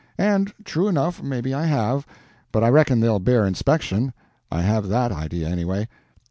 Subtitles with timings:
[0.17, 2.07] And, true enough, maybe I have;
[2.51, 5.87] but I reckon they'll bear inspection—I have that idea, anyway.